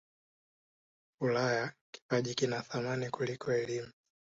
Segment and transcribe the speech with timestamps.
[1.21, 3.91] ulaya kipaji kina thamani kuliko elimu